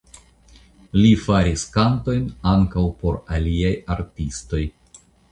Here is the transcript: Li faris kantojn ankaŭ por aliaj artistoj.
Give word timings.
Li 0.99 1.09
faris 1.25 1.65
kantojn 1.75 2.23
ankaŭ 2.51 2.85
por 3.01 3.19
aliaj 3.35 3.75
artistoj. 3.97 4.63